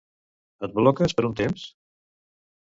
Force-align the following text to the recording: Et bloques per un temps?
Et 0.67 0.73
bloques 0.77 1.15
per 1.19 1.27
un 1.29 1.37
temps? 1.43 1.69